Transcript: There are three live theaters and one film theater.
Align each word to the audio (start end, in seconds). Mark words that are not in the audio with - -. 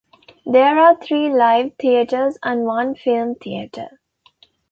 There 0.47 0.79
are 0.79 0.95
three 0.99 1.29
live 1.31 1.73
theaters 1.77 2.35
and 2.41 2.63
one 2.65 2.95
film 2.95 3.35
theater. 3.35 3.99